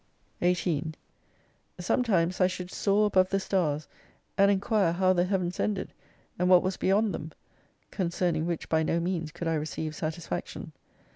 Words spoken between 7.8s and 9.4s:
Concerning which by no means